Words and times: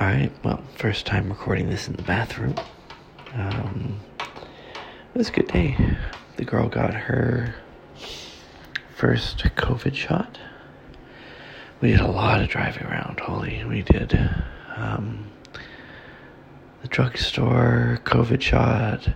Alright, 0.00 0.32
well, 0.42 0.62
first 0.76 1.04
time 1.04 1.28
recording 1.28 1.68
this 1.68 1.86
in 1.86 1.92
the 1.92 2.02
bathroom. 2.02 2.54
Um, 3.34 4.00
it 4.18 5.18
was 5.18 5.28
a 5.28 5.32
good 5.32 5.48
day. 5.48 5.76
The 6.38 6.44
girl 6.46 6.70
got 6.70 6.94
her 6.94 7.54
first 8.96 9.44
COVID 9.56 9.94
shot. 9.94 10.38
We 11.82 11.90
did 11.90 12.00
a 12.00 12.10
lot 12.10 12.40
of 12.40 12.48
driving 12.48 12.84
around, 12.84 13.20
Holy. 13.20 13.62
We 13.66 13.82
did 13.82 14.18
um, 14.74 15.30
the 16.80 16.88
drugstore, 16.88 18.00
COVID 18.04 18.40
shot. 18.40 19.06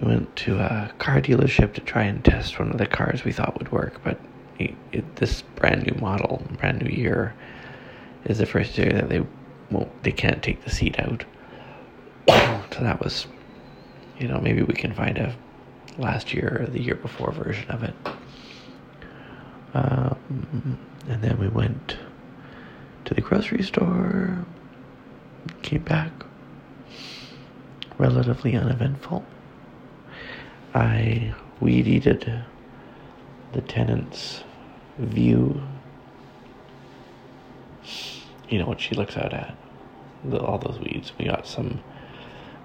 We 0.00 0.08
went 0.08 0.34
to 0.36 0.58
a 0.58 0.90
car 0.98 1.20
dealership 1.20 1.74
to 1.74 1.82
try 1.82 2.04
and 2.04 2.24
test 2.24 2.58
one 2.58 2.70
of 2.70 2.78
the 2.78 2.86
cars 2.86 3.24
we 3.24 3.32
thought 3.32 3.58
would 3.58 3.72
work, 3.72 4.00
but 4.02 4.18
it, 4.58 4.74
it, 4.90 5.16
this 5.16 5.42
brand 5.42 5.84
new 5.84 6.00
model, 6.00 6.42
brand 6.58 6.80
new 6.80 6.90
year, 6.90 7.34
is 8.24 8.38
the 8.38 8.46
first 8.46 8.78
year 8.78 8.90
that 8.90 9.10
they 9.10 9.22
won't, 9.70 10.02
they 10.02 10.12
can't 10.12 10.42
take 10.42 10.64
the 10.64 10.70
seat 10.70 10.98
out. 10.98 11.24
so 12.28 12.80
that 12.80 13.00
was, 13.02 13.26
you 14.18 14.28
know, 14.28 14.40
maybe 14.40 14.62
we 14.62 14.74
can 14.74 14.92
find 14.94 15.18
a 15.18 15.34
last 15.98 16.32
year 16.32 16.58
or 16.62 16.66
the 16.66 16.80
year 16.80 16.94
before 16.94 17.32
version 17.32 17.70
of 17.70 17.82
it. 17.82 17.94
Um, 19.74 20.78
and 21.08 21.22
then 21.22 21.38
we 21.38 21.48
went 21.48 21.96
to 23.04 23.14
the 23.14 23.20
grocery 23.20 23.62
store, 23.62 24.44
came 25.62 25.82
back, 25.82 26.12
relatively 27.98 28.54
uneventful. 28.54 29.24
I 30.74 31.34
weed 31.60 31.86
eated 31.86 32.44
the 33.52 33.60
tenant's 33.62 34.44
view. 34.98 35.60
You 38.48 38.58
know 38.58 38.66
what 38.66 38.80
she 38.80 38.94
looks 38.94 39.16
out 39.16 39.32
at? 39.32 39.54
The, 40.24 40.38
all 40.40 40.58
those 40.58 40.78
weeds. 40.78 41.12
We 41.18 41.26
got 41.26 41.46
some 41.46 41.80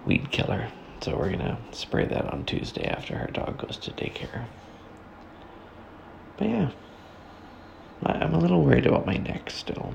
weed 0.05 0.31
killer. 0.31 0.69
So 1.01 1.17
we're 1.17 1.31
gonna 1.31 1.57
spray 1.71 2.05
that 2.05 2.31
on 2.31 2.45
Tuesday 2.45 2.85
after 2.85 3.17
her 3.17 3.27
dog 3.27 3.57
goes 3.57 3.77
to 3.77 3.91
daycare. 3.91 4.45
But 6.37 6.47
yeah, 6.47 6.71
I'm 8.05 8.33
a 8.33 8.39
little 8.39 8.63
worried 8.63 8.85
about 8.85 9.05
my 9.05 9.17
neck 9.17 9.49
still. 9.49 9.93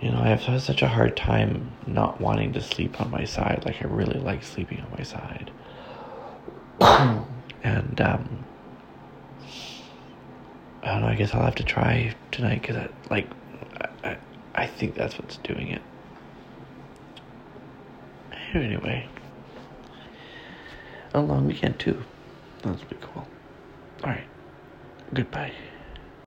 You 0.00 0.10
know, 0.10 0.18
I 0.18 0.28
have 0.28 0.62
such 0.62 0.82
a 0.82 0.88
hard 0.88 1.16
time 1.16 1.72
not 1.86 2.20
wanting 2.20 2.52
to 2.52 2.60
sleep 2.60 3.00
on 3.00 3.10
my 3.10 3.24
side. 3.24 3.62
Like, 3.64 3.82
I 3.82 3.86
really 3.86 4.20
like 4.20 4.42
sleeping 4.44 4.80
on 4.80 4.90
my 4.96 5.02
side. 5.02 5.50
and, 7.62 8.00
um, 8.00 8.44
I 10.82 10.86
don't 10.88 11.00
know, 11.00 11.08
I 11.08 11.14
guess 11.14 11.34
I'll 11.34 11.44
have 11.44 11.54
to 11.56 11.64
try 11.64 12.14
tonight 12.30 12.60
because, 12.60 12.76
I, 12.76 12.88
like, 13.10 13.28
I, 14.56 14.66
think 14.66 14.94
that's 14.94 15.18
what's 15.18 15.36
doing 15.38 15.68
it. 15.68 15.82
Anyway, 18.54 19.06
a 21.14 21.20
long 21.20 21.46
weekend 21.46 21.78
too. 21.78 22.02
That's 22.62 22.82
pretty 22.82 23.02
cool. 23.02 23.26
Alright, 24.02 24.26
goodbye. 25.12 25.52